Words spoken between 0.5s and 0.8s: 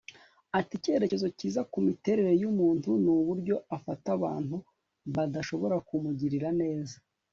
ati